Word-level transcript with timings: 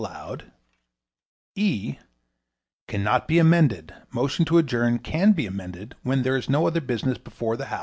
Rule 0.01 0.37
E 1.55 1.97
Cannot 2.87 3.27
be 3.27 3.37
amended. 3.37 3.93
Motion 4.11 4.45
to 4.45 4.57
adjourn 4.57 4.97
can 4.97 5.31
be 5.33 5.45
amended 5.45 5.93
when 6.01 6.23
there 6.23 6.35
is 6.35 6.49
no 6.49 6.65
other 6.65 6.81
business 6.81 7.19
before 7.19 7.55
the 7.55 7.65
house. 7.65 7.79